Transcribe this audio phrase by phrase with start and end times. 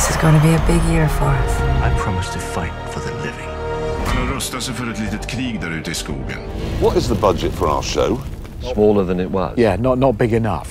[0.00, 1.60] This is going to be a big year for us.
[1.60, 3.48] I promise to fight for the living.
[4.06, 6.38] Han har rustat sig för ett litet krig där ute i skogen.
[6.82, 8.20] What is the budget for our show?
[8.74, 9.58] Smaller than it was.
[9.58, 10.68] Yeah, not, not big enough.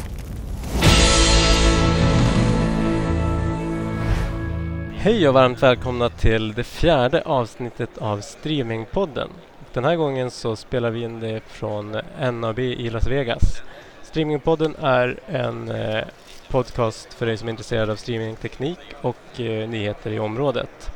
[4.97, 9.29] Hej och varmt välkomna till det fjärde avsnittet av Streamingpodden.
[9.73, 11.97] Den här gången så spelar vi in det från
[12.41, 13.61] NAB i Las Vegas.
[14.09, 16.03] Streamingpodden är en eh,
[16.47, 20.91] podcast för dig som är intresserad av streamingteknik och eh, nyheter i området.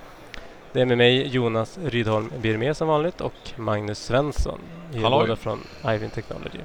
[0.72, 4.60] Det är med mig Jonas Rydholm Birmer som vanligt och Magnus Svensson.
[4.94, 6.60] Båda från Ivin Technology.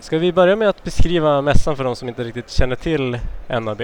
[0.00, 3.82] Ska vi börja med att beskriva mässan för de som inte riktigt känner till NAB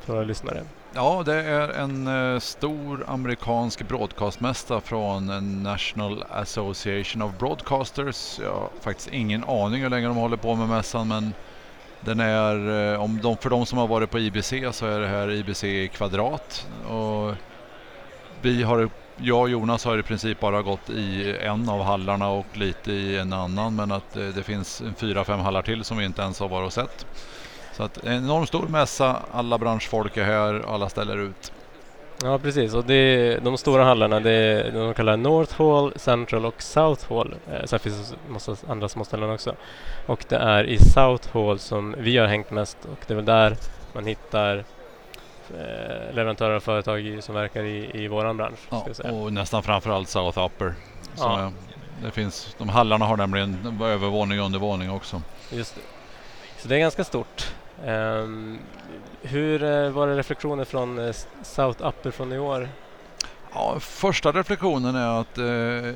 [0.00, 0.62] för våra lyssnare?
[0.94, 8.38] Ja, det är en eh, stor amerikansk broadcastmässa från National Association of Broadcasters.
[8.38, 11.34] Jag har faktiskt ingen aning hur länge de håller på med mässan men
[12.00, 15.08] den är, eh, om de, för de som har varit på IBC så är det
[15.08, 16.66] här IBC i kvadrat.
[16.88, 17.34] Och
[18.42, 22.56] vi har, jag och Jonas har i princip bara gått i en av hallarna och
[22.56, 26.04] lite i en annan men att eh, det finns fyra, fem hallar till som vi
[26.04, 27.06] inte ens har varit och sett.
[27.82, 31.52] Så att en enormt stor mässa, alla branschfolk är här, alla ställer ut.
[32.22, 36.46] Ja precis och det är, de stora hallarna det är de kallar North Hall, Central
[36.46, 37.34] och South Hall.
[37.52, 39.54] Eh, sen finns det massa andra små ställen också.
[40.06, 43.24] Och det är i South Hall som vi har hängt mest och det är väl
[43.24, 43.56] där
[43.92, 44.64] man hittar
[45.50, 48.58] eh, leverantörer och företag som verkar i, i våran bransch.
[48.70, 50.74] Ja, och nästan framförallt South Upper.
[51.18, 51.40] Ja.
[51.40, 51.50] eh,
[52.02, 55.22] det finns, de hallarna har nämligen övervåning och undervåning också.
[55.50, 55.80] Just det.
[56.62, 57.52] Så det är ganska stort.
[57.86, 58.58] Um,
[59.22, 62.68] hur eh, var det reflektioner från eh, South Upper från i år?
[63.54, 65.44] Ja, första reflektionen är att eh,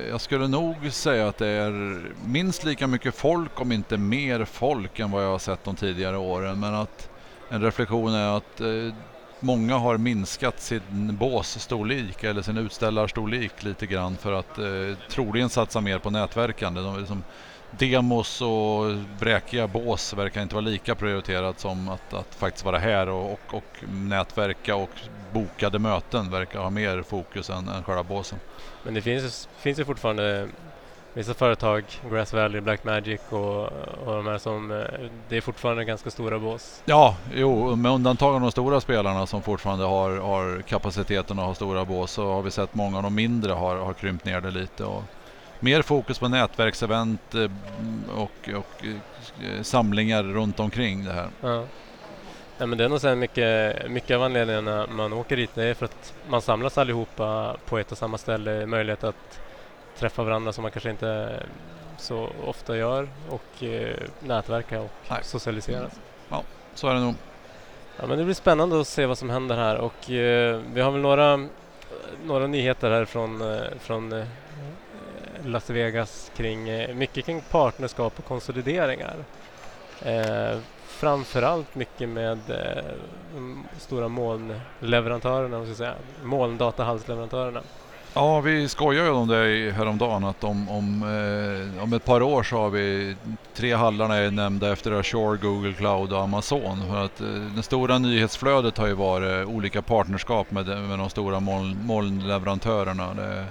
[0.09, 4.99] jag skulle nog säga att det är minst lika mycket folk, om inte mer folk
[4.99, 6.59] än vad jag har sett de tidigare åren.
[6.59, 7.09] Men att
[7.49, 8.93] en reflektion är att eh,
[9.39, 15.81] många har minskat sin båsstorlek eller sin utställarstorlek lite grann för att eh, troligen satsa
[15.81, 16.81] mer på nätverkande.
[16.81, 17.23] De, liksom,
[17.71, 23.09] demos och bräkiga bås verkar inte vara lika prioriterat som att, att faktiskt vara här
[23.09, 24.89] och, och, och nätverka och
[25.33, 28.39] bokade möten verkar ha mer fokus än, än själva båsen.
[28.83, 30.47] Men det finns, finns ju fortfarande
[31.17, 33.65] vissa företag, Grass Valley, Blackmagic och,
[34.05, 34.77] och de här som, eh,
[35.29, 36.81] det är fortfarande ganska stora bås.
[36.85, 41.55] Ja, jo, med undantag av de stora spelarna som fortfarande har, har kapaciteten att ha
[41.55, 44.51] stora bås så har vi sett många av de mindre har, har krympt ner det
[44.51, 44.83] lite.
[44.83, 45.03] Och
[45.59, 47.51] mer fokus på nätverksevent eh,
[48.15, 51.29] och, och eh, samlingar runt omkring det här.
[51.41, 51.63] Ja.
[52.59, 55.73] Ja, men det är nog så mycket, mycket av anledningarna man åker dit det är
[55.73, 59.39] för att man samlas allihopa på ett och samma ställe, möjlighet att
[59.97, 61.39] träffa varandra som man kanske inte
[61.97, 65.19] så ofta gör och eh, nätverka och Nej.
[65.23, 65.89] socialisera.
[66.73, 67.15] Så är det nog.
[67.99, 70.91] Ja, men det blir spännande att se vad som händer här och eh, vi har
[70.91, 71.47] väl några,
[72.25, 74.25] några nyheter här från, eh, från
[75.47, 79.15] Las Vegas kring eh, mycket kring partnerskap och konsolideringar.
[80.01, 82.83] Eh, framförallt mycket med eh,
[83.33, 85.93] de stora molnleverantörerna, om ska säga.
[86.23, 87.61] molndatahallsleverantörerna.
[88.13, 92.43] Ja, vi skojar ju om det häromdagen att om, om, eh, om ett par år
[92.43, 93.15] så har vi
[93.53, 96.77] tre hallarna är nämnda efter Azure, Google Cloud och Amazon.
[96.89, 101.39] För att eh, det stora nyhetsflödet har ju varit olika partnerskap med, med de stora
[101.39, 103.13] moln, molnleverantörerna.
[103.13, 103.45] Det,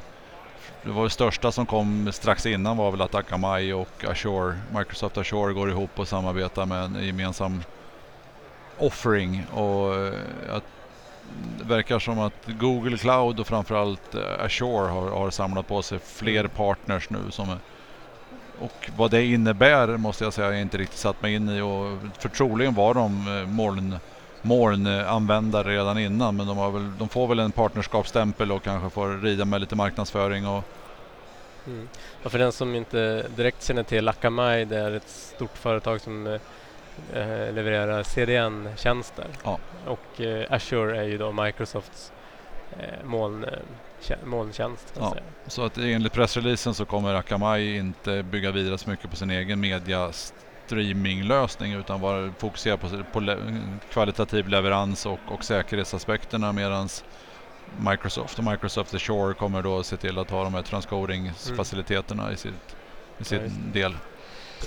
[0.82, 5.18] det var det största som kom strax innan var väl att Akamai och Azure, Microsoft
[5.18, 7.62] Azure går ihop och samarbetar med en gemensam
[8.78, 9.46] offering.
[9.54, 10.14] Och eh,
[10.50, 10.64] att
[11.58, 15.98] det verkar som att Google Cloud och framförallt eh, Azure har, har samlat på sig
[15.98, 17.18] fler partners nu.
[17.30, 17.58] Som
[18.58, 21.60] och vad det innebär måste jag säga jag inte riktigt satt mig in i.
[21.60, 23.98] Och för troligen var de eh, moln,
[24.46, 29.22] molnanvändare redan innan men de, har väl, de får väl en partnerskapsstämpel och kanske får
[29.22, 30.46] rida med lite marknadsföring.
[30.46, 30.64] Och,
[31.66, 31.88] Mm.
[32.22, 36.26] Och för den som inte direkt känner till Akamai, det är ett stort företag som
[36.26, 36.40] eh,
[37.12, 39.26] eh, levererar CDN-tjänster.
[39.44, 39.58] Ja.
[39.86, 42.12] Och eh, Azure är ju då Microsofts
[42.78, 44.92] eh, moln, eh, molntjänst.
[44.98, 45.10] Ja.
[45.10, 45.22] säga.
[45.46, 49.60] så att enligt pressreleasen så kommer Akamai inte bygga vidare så mycket på sin egen
[49.60, 50.12] media
[50.66, 53.36] streaminglösning utan vara fokusera på, på le,
[53.92, 57.04] kvalitativ leverans och, och säkerhetsaspekterna medans
[57.90, 62.52] Microsoft och Microsoft Azure kommer då se till att ha de här transcoding-faciliteterna i, sitt,
[62.52, 62.54] i
[63.18, 63.96] Ja, sin just del.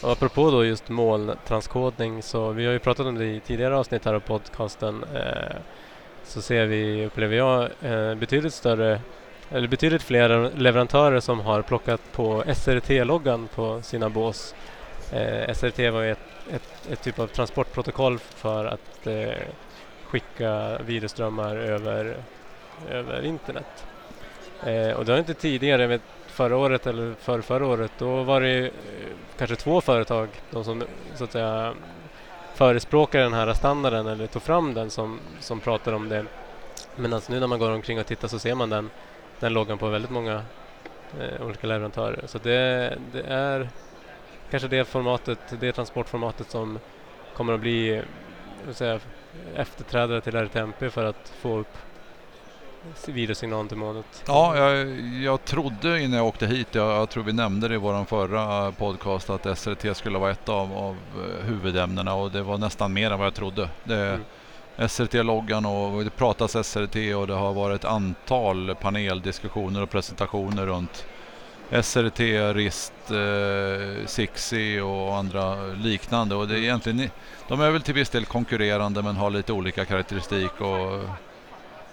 [0.03, 4.05] Och apropå då just molntrankodning så vi har ju pratat om det i tidigare avsnitt
[4.05, 5.03] här av podcasten.
[5.15, 5.55] Eh,
[6.23, 9.01] så ser vi, upplever jag, eh, betydligt större
[9.51, 14.55] eller betydligt fler leverantörer som har plockat på SRT-loggan på sina bås.
[15.11, 16.19] Eh, SRT var ju ett,
[16.51, 19.33] ett, ett typ av transportprotokoll för att eh,
[20.03, 22.17] skicka videoströmmar över,
[22.89, 23.85] över internet.
[24.63, 28.41] Eh, och det har inte tidigare, med förra året eller för förra året, då var
[28.41, 28.71] det eh,
[29.37, 30.83] kanske två företag, de som
[31.15, 31.73] så att säga
[32.55, 36.25] förespråkade den här standarden eller tog fram den som, som pratade om det.
[36.95, 38.89] Men alltså nu när man går omkring och tittar så ser man den,
[39.39, 40.43] den loggan på väldigt många
[41.19, 42.23] eh, olika leverantörer.
[42.27, 43.69] Så det, det, är
[44.51, 46.79] kanske det formatet, det transportformatet som
[47.35, 48.01] kommer att bli
[48.71, 48.99] säga,
[49.55, 51.77] efterträdare till RTMP för att få upp
[53.07, 54.23] videosignalen till molnet.
[54.27, 57.77] Ja, jag, jag trodde innan jag åkte hit, jag, jag tror vi nämnde det i
[57.77, 62.57] vår förra podcast, att SRT skulle vara ett av, av eh, huvudämnena och det var
[62.57, 63.69] nästan mer än vad jag trodde.
[63.83, 64.21] Det, mm.
[64.89, 71.05] SRT-loggan och det pratas SRT och det har varit ett antal paneldiskussioner och presentationer runt
[71.71, 72.19] SRT,
[72.53, 76.35] RIST, eh, Sixi och andra liknande.
[76.35, 77.09] Och det är egentligen,
[77.47, 81.03] de är väl till viss del konkurrerande men har lite olika karaktäristik och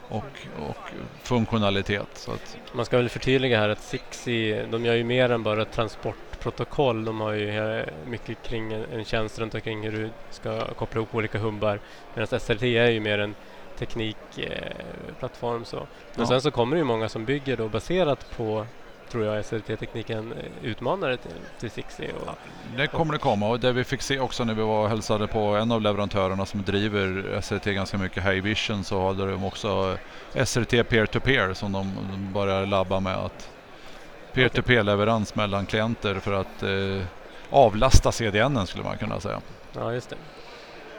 [0.08, 0.76] och, och
[1.22, 2.08] funktionalitet.
[2.14, 2.56] Så att.
[2.74, 7.04] Man ska väl förtydliga här att Sixi, de gör ju mer än bara transportprotokoll.
[7.04, 11.14] De har ju mycket kring en, en tjänst runt omkring hur du ska koppla ihop
[11.14, 11.80] olika hubbar.
[12.14, 13.34] Medan SRT är ju mer en
[13.78, 15.62] teknikplattform.
[15.72, 15.78] Eh,
[16.14, 16.26] Men ja.
[16.26, 18.66] sen så kommer det ju många som bygger då baserat på
[19.10, 22.10] tror jag SRT-tekniken eh, utmanare till, till Sixi.
[22.20, 22.34] Och,
[22.76, 25.26] det kommer det komma och det vi fick se också när vi var och hälsade
[25.26, 29.98] på en av leverantörerna som driver SRT ganska mycket, Heyvision, så hade de också
[30.44, 33.16] SRT peer-to-peer som de, de börjar labba med.
[33.16, 33.50] att
[34.32, 37.06] Peer-to-peer-leverans mellan klienter för att eh,
[37.50, 39.40] avlasta CDN skulle man kunna säga.
[39.72, 40.16] Ja, just det.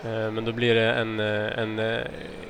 [0.04, 2.04] Eh, men då blir det en, eh, en, eh,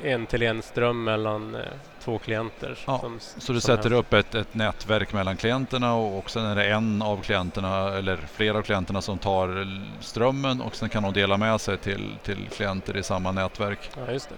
[0.04, 1.58] en till en ström mellan
[2.04, 2.78] två klienter.
[2.88, 6.56] Ja, som, så du sätter upp ett, ett nätverk mellan klienterna och, och sen är
[6.56, 9.68] det en av klienterna eller flera av klienterna som tar
[10.02, 13.90] strömmen och sen kan de dela med sig till, till klienter i samma nätverk.
[13.98, 14.36] Ja, just det.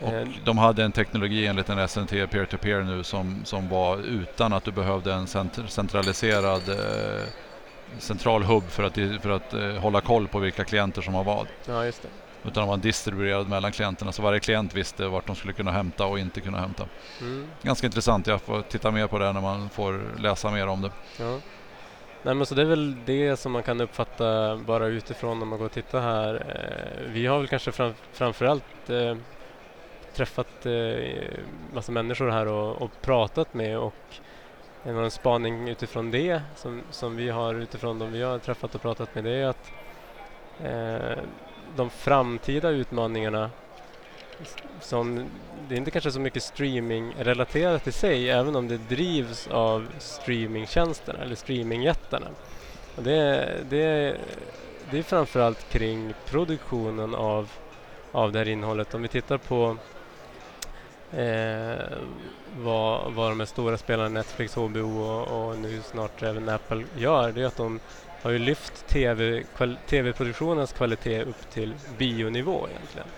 [0.00, 4.64] Och de hade en teknologi enligt en SNT peer-to-peer nu som, som var utan att
[4.64, 5.26] du behövde en
[5.68, 7.28] centraliserad eh,
[7.98, 11.46] central hubb för att, för att eh, hålla koll på vilka klienter som har vad.
[11.66, 12.08] Ja, just det.
[12.44, 16.06] Utan de var distribuerad mellan klienterna så varje klient visste vart de skulle kunna hämta
[16.06, 16.84] och inte kunna hämta.
[17.20, 17.48] Mm.
[17.62, 20.90] Ganska intressant, jag får titta mer på det när man får läsa mer om det.
[21.18, 21.38] Ja.
[22.22, 25.58] Nej, men så det är väl det som man kan uppfatta bara utifrån när man
[25.58, 26.34] går och tittar här.
[26.34, 29.16] Eh, vi har väl kanske fram, framförallt eh,
[30.14, 30.72] träffat eh,
[31.74, 33.94] massa människor här och, och pratat med och
[34.84, 39.14] en spaning utifrån det som, som vi har utifrån de vi har träffat och pratat
[39.14, 39.70] med det är att
[40.64, 41.24] eh,
[41.76, 43.50] de framtida utmaningarna
[44.80, 45.26] som
[45.68, 51.22] det är inte kanske så mycket streaming-relaterat i sig även om det drivs av streamingtjänsterna
[51.22, 52.26] eller streamingjättarna.
[52.96, 54.16] Och det, det,
[54.90, 57.50] det är framförallt kring produktionen av,
[58.12, 58.94] av det här innehållet.
[58.94, 59.76] Om vi tittar på
[61.12, 61.84] eh,
[62.56, 67.32] vad, vad de här stora spelarna Netflix, HBO och, och, nu snart även Apple gör
[67.32, 67.80] det är att de
[68.22, 73.08] har ju lyft TV, kval, TV-produktionens kvalitet upp till bionivå egentligen.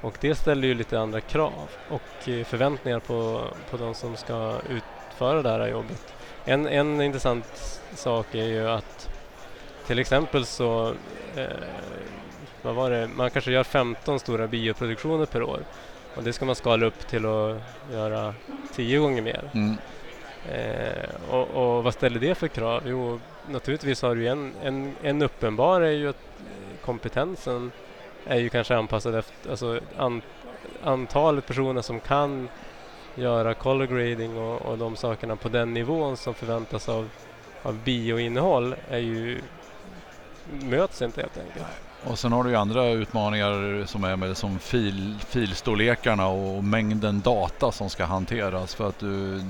[0.00, 4.54] Och det ställer ju lite andra krav och eh, förväntningar på, på de som ska
[4.68, 6.14] utföra det här jobbet.
[6.44, 9.08] En, en intressant sak är ju att
[9.86, 10.94] till exempel så
[11.36, 11.46] eh,
[12.62, 13.08] vad var det?
[13.08, 15.60] man kanske gör 15 stora bioproduktioner per år
[16.14, 17.56] och det ska man skala upp till att
[17.92, 18.34] göra
[18.74, 19.50] tio gånger mer.
[19.54, 19.76] Mm.
[20.48, 22.82] Eh, och, och, vad ställer det för krav?
[22.86, 26.22] Jo, naturligtvis har du en, en, en uppenbar är ju att
[26.84, 27.72] kompetensen
[28.26, 30.22] är ju kanske anpassad efter alltså an,
[30.82, 32.48] antalet personer som kan
[33.14, 37.08] göra color grading och, och de sakerna på den nivån som förväntas av,
[37.62, 39.40] av bioinnehåll är ju
[40.50, 41.66] möts inte helt enkelt.
[42.04, 47.20] Och sen har du ju andra utmaningar som är med som fil, filstorlekarna och mängden
[47.20, 48.74] data som ska hanteras.
[48.74, 49.40] För att du,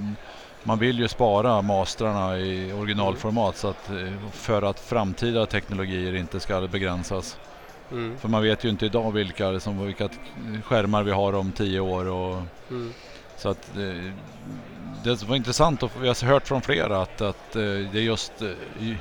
[0.62, 3.90] man vill ju spara mastrarna i originalformat så att,
[4.32, 7.36] för att framtida teknologier inte ska begränsas.
[7.90, 8.18] Mm.
[8.18, 10.08] För man vet ju inte idag vilka, som, vilka
[10.64, 12.08] skärmar vi har om tio år.
[12.08, 12.92] Och, mm.
[13.38, 14.12] Så att eh,
[15.04, 18.42] det var intressant och vi har hört från flera att, att eh, det är just
[18.42, 18.48] eh,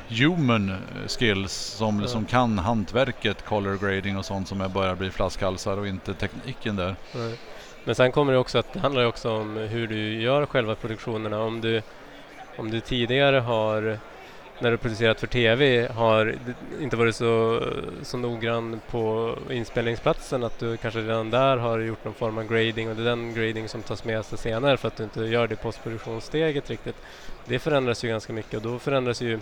[0.07, 0.77] human
[1.07, 2.07] skills som, ja.
[2.07, 6.95] som kan hantverket, color grading och sånt som börjar bli flaskhalsar och inte tekniken där.
[7.15, 7.39] Nej.
[7.85, 11.41] Men sen kommer det också att det handlar också om hur du gör själva produktionerna.
[11.41, 11.81] Om du,
[12.57, 13.99] om du tidigare har
[14.59, 16.35] när du producerat för TV har
[16.81, 17.63] inte varit så,
[18.01, 22.89] så noggrann på inspelningsplatsen att du kanske redan där har gjort någon form av grading
[22.89, 25.47] och det är den grading som tas med sig senare för att du inte gör
[25.47, 26.95] det postproduktionssteget riktigt.
[27.45, 29.39] Det förändras ju ganska mycket och då förändras ju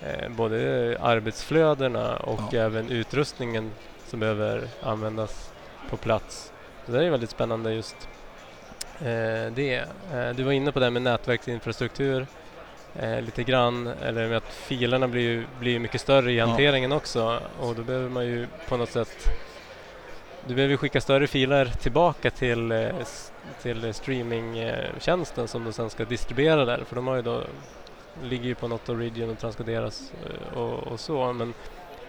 [0.00, 2.60] eh, både arbetsflödena och ja.
[2.60, 3.70] även utrustningen
[4.06, 5.52] som behöver användas
[5.90, 6.52] på plats.
[6.86, 8.08] Så det är väldigt spännande just
[8.98, 9.84] eh, det.
[10.12, 12.26] Eh, du var inne på det här med nätverksinfrastruktur
[12.98, 16.46] eh, lite grann, eller med att filerna blir, blir mycket större i Ja.
[16.46, 19.28] hanteringen också och då behöver man ju på något sätt
[20.46, 22.88] du behöver skicka större filer tillbaka till, eh,
[23.62, 27.42] till streamingtjänsten som du sen ska distribuera där för de har ju då,
[28.22, 31.54] ligger ju på något Origin och transkoderas eh, och, och så men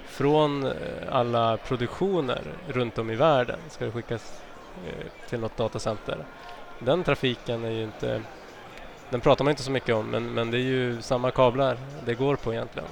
[0.06, 0.72] från eh,
[1.12, 4.42] alla produktioner runt om i världen ska det skickas
[5.30, 6.18] till något datacenter.
[6.80, 8.22] Den trafiken är ju inte
[9.14, 12.14] den pratar man inte så mycket om men, men det är ju samma kablar det
[12.14, 12.90] går på egentligen.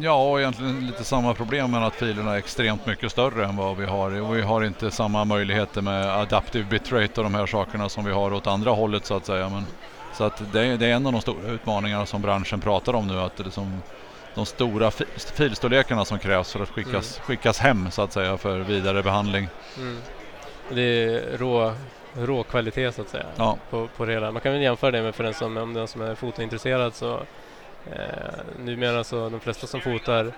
[0.00, 3.76] Ja, och egentligen lite samma problem med att filerna är extremt mycket större än vad
[3.76, 4.20] vi har.
[4.20, 8.12] Och vi har inte samma möjligheter med adaptive bitrate och de här sakerna som vi
[8.12, 9.48] har åt andra hållet så att säga.
[9.48, 9.66] Men,
[10.14, 13.06] så att det, är, det är en av de stora utmaningarna som branschen pratar om
[13.06, 13.20] nu.
[13.20, 13.82] Att det är som
[14.34, 18.58] de stora fi, filstorlekarna som krävs för att skickas, skickas hem så att säga för
[18.58, 19.48] vidare behandling.
[19.76, 19.98] Mm.
[20.70, 21.72] Det är rå,
[22.18, 24.32] rå kvalitet så att säga Ja, på, på det hela.
[24.32, 27.20] Man kan väl jämföra det med för den som, om den som är fotointresserad så
[27.92, 27.98] eh,
[28.58, 30.32] numera så de flesta som fotar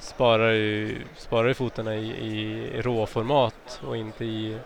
[0.00, 4.58] sparar ju, sparar ju fotorna i, i råformat och inte i,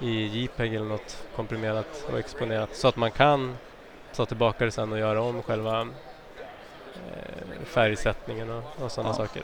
[0.00, 3.56] i JPEG eller något komprimerat och exponerat så att man kan
[4.14, 5.80] ta tillbaka det sen och göra om själva
[6.94, 9.14] eh, färgsättningen och, och sådana Ja.
[9.14, 9.42] saker.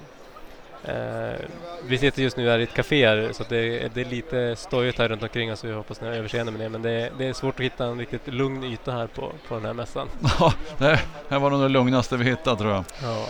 [0.84, 1.40] Eh,
[1.86, 4.56] vi sitter just nu här i ett café här, så det, är- det är lite
[4.56, 6.68] stojigt här runt omkring oss jag hoppas ni har överseende med det.
[6.68, 9.54] Men det, är- det är svårt att hitta en riktigt lugn yta här på, på
[9.54, 10.08] den här mässan.
[10.40, 12.84] Ja, det här var nog det lugnaste vi hittade tror jag.
[13.02, 13.26] Ja.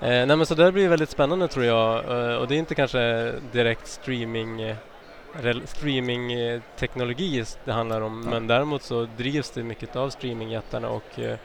[0.00, 1.96] Eh, nej men så det blir väldigt spännande tror jag
[2.30, 4.76] eh, och det är inte kanske direkt streaming eh,
[5.64, 8.30] streamingteknologi det handlar om Ja.
[8.30, 11.36] men däremot så drivs det mycket av streamingjättarna och eh,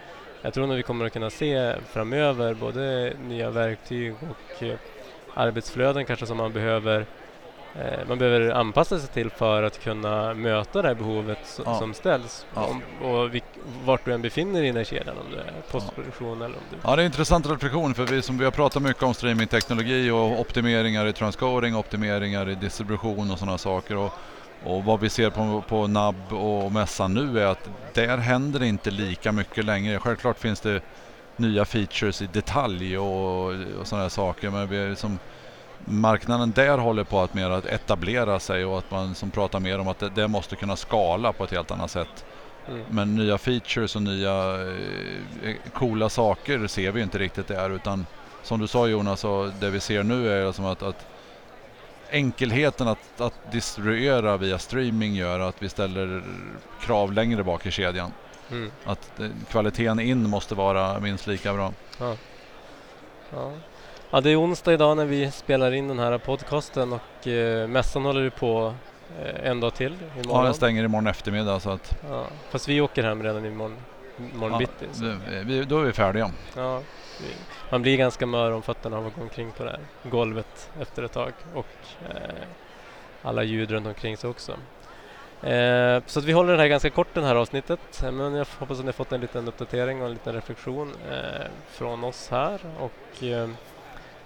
[0.41, 4.75] jag tror nog vi kommer att kunna se framöver både nya verktyg och eh,
[5.33, 7.05] arbetsflöden kanske som man behöver
[7.75, 11.79] eh, man behöver anpassa sig till för att kunna möta det här behovet Ja.
[11.79, 12.45] som ställs.
[12.53, 12.65] Ja.
[12.65, 13.43] Om, och vilk,
[13.85, 16.63] vart du än befinner dig i den här kedjan, om du är postproduktion eller om
[16.69, 16.77] du...
[16.83, 20.09] Ja, det är en intressant reflektion för vi, som vi har pratat mycket om streamingteknologi
[20.11, 23.97] och optimeringar i transcoding, optimeringar i distribution och sådana saker.
[23.97, 24.13] Och,
[24.63, 28.67] och vad vi ser på, på NAB och mässan nu är att där händer det
[28.67, 29.99] inte lika mycket längre.
[29.99, 30.81] Självklart finns det
[31.37, 33.45] nya features i detalj och,
[33.79, 35.19] och sådana här saker men vi är liksom,
[35.85, 39.79] marknaden där håller på att mer att etablera sig och att man som pratar mer
[39.79, 42.25] om att det, det måste kunna skala på ett helt annat sätt.
[42.67, 42.83] Mm.
[42.89, 44.61] Men nya features och nya
[45.43, 48.05] eh, coola saker ser vi inte riktigt där utan
[48.43, 51.05] som du sa Jonas, så det vi ser nu är som att, att
[52.11, 56.23] enkelheten att, att distribuera via streaming gör att vi ställer
[56.81, 58.11] krav längre bak i kedjan.
[58.51, 58.71] Mm.
[58.83, 61.73] Att eh, kvaliteten in måste vara minst lika bra.
[61.99, 62.15] Ja.
[63.33, 63.51] Ja.
[64.11, 68.05] ja, det är onsdag idag när vi spelar in den här podcasten och eh, mässan
[68.05, 68.73] håller ju på
[69.21, 70.43] eh, en dag till Ja, imorgon.
[70.45, 73.77] den stänger imorgon eftermiddag så att Ja, fast vi åker hem redan imorgon,
[74.33, 74.85] imorgon ja, bitti.
[74.93, 76.31] Så, vi, då är vi färdiga.
[76.55, 76.81] ja,
[77.69, 79.79] man blir ganska mör om fötterna av att gå omkring på det här
[80.11, 81.67] golvet efter ett tag och
[82.09, 82.15] eh,
[83.21, 84.53] alla ljud runt omkring sig också.
[85.43, 88.03] Eh, så att vi håller det här ganska kort det här avsnittet.
[88.03, 90.93] Eh, Men jag hoppas att ni har fått en liten uppdatering och en liten reflektion
[91.11, 92.59] eh, från oss här.
[92.79, 93.49] Och eh,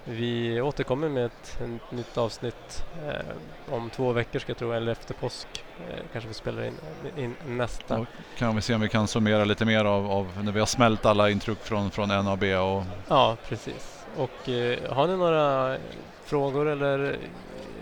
[0.04, 4.92] vi återkommer med ett, ett nytt avsnitt eh, om två veckor ska jag tro, eller
[4.92, 5.48] efter påsk.
[5.90, 6.74] Eh, kanske vi spelar in,
[7.18, 7.98] in nästa.
[7.98, 8.06] Då
[8.38, 11.06] kan vi se om vi kan summera lite mer av, av när vi har smält
[11.06, 14.06] alla intryck från, från NAB och Ja, precis.
[14.18, 14.50] Och
[14.90, 15.78] har ni några
[16.26, 17.18] frågor eller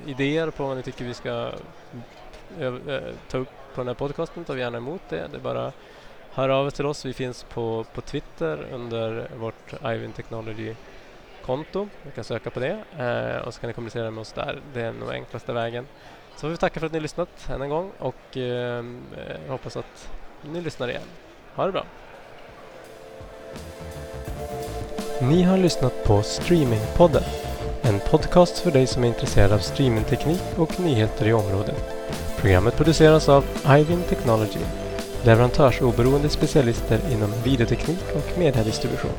[0.05, 1.51] idéer på vad ni tycker vi ska
[2.59, 2.99] Eh,
[3.29, 5.27] ta upp på den här podcasten tar vi gärna emot det.
[5.31, 5.71] Det är bara
[6.31, 7.05] hör av er till oss.
[7.05, 11.87] Vi finns på, på Twitter under vårt Ivin Technology-konto.
[12.03, 14.59] Ni kan söka på det eh, och så kan ni kommunicera med oss där.
[14.73, 15.87] Det är nog enklaste vägen.
[16.35, 18.83] Så får vi tacka för att ni har lyssnat än en gång och eh, eh,
[19.49, 20.09] hoppas att
[20.41, 21.01] ni lyssnar igen.
[21.55, 21.85] Ha det bra!
[25.21, 27.23] Ni har lyssnat på Streamingpodden.
[27.83, 31.94] En podcast för dig som är intresserad av streamingteknik och nyheter i området.
[32.41, 33.45] Programmet produceras av
[33.79, 34.59] Ivin Technology,
[35.23, 39.11] leverantörsoberoende specialister inom videoteknik och mediedistribution.